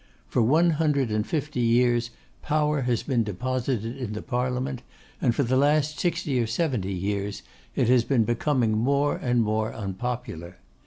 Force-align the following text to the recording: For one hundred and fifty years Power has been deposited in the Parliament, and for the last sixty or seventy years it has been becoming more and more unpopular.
For 0.27 0.41
one 0.41 0.71
hundred 0.71 1.11
and 1.11 1.27
fifty 1.27 1.59
years 1.59 2.09
Power 2.41 2.81
has 2.81 3.03
been 3.03 3.23
deposited 3.23 3.95
in 3.97 4.13
the 4.13 4.23
Parliament, 4.23 4.81
and 5.21 5.35
for 5.35 5.43
the 5.43 5.55
last 5.57 5.99
sixty 5.99 6.39
or 6.39 6.47
seventy 6.47 6.91
years 6.95 7.43
it 7.75 7.87
has 7.87 8.03
been 8.03 8.23
becoming 8.23 8.71
more 8.75 9.15
and 9.17 9.43
more 9.43 9.71
unpopular. 9.71 10.57